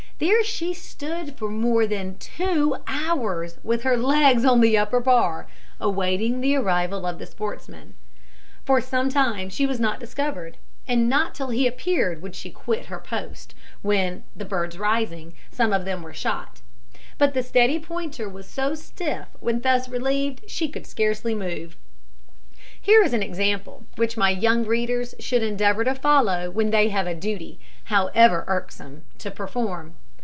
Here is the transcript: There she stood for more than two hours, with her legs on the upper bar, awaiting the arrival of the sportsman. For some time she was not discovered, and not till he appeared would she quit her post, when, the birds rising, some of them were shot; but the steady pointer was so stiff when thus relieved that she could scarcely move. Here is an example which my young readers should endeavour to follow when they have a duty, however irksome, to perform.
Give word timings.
There 0.23 0.43
she 0.43 0.75
stood 0.75 1.35
for 1.35 1.49
more 1.49 1.87
than 1.87 2.15
two 2.19 2.77
hours, 2.85 3.57
with 3.63 3.81
her 3.81 3.97
legs 3.97 4.45
on 4.45 4.61
the 4.61 4.77
upper 4.77 4.99
bar, 4.99 5.47
awaiting 5.79 6.41
the 6.41 6.55
arrival 6.57 7.07
of 7.07 7.17
the 7.17 7.25
sportsman. 7.25 7.95
For 8.63 8.79
some 8.81 9.09
time 9.09 9.49
she 9.49 9.65
was 9.65 9.79
not 9.79 9.99
discovered, 9.99 10.57
and 10.87 11.09
not 11.09 11.33
till 11.33 11.49
he 11.49 11.65
appeared 11.65 12.21
would 12.21 12.35
she 12.35 12.51
quit 12.51 12.85
her 12.85 12.99
post, 12.99 13.55
when, 13.81 14.23
the 14.35 14.45
birds 14.45 14.77
rising, 14.77 15.33
some 15.51 15.73
of 15.73 15.85
them 15.85 16.03
were 16.03 16.13
shot; 16.13 16.61
but 17.17 17.33
the 17.33 17.41
steady 17.41 17.79
pointer 17.79 18.29
was 18.29 18.47
so 18.47 18.75
stiff 18.75 19.27
when 19.39 19.61
thus 19.61 19.89
relieved 19.89 20.41
that 20.43 20.51
she 20.51 20.67
could 20.69 20.85
scarcely 20.85 21.33
move. 21.33 21.75
Here 22.79 23.01
is 23.01 23.13
an 23.15 23.23
example 23.23 23.85
which 23.95 24.17
my 24.17 24.29
young 24.29 24.65
readers 24.65 25.15
should 25.17 25.41
endeavour 25.41 25.83
to 25.83 25.95
follow 25.95 26.51
when 26.51 26.69
they 26.69 26.89
have 26.89 27.07
a 27.07 27.15
duty, 27.15 27.59
however 27.85 28.43
irksome, 28.47 29.01
to 29.17 29.31
perform. 29.31 29.95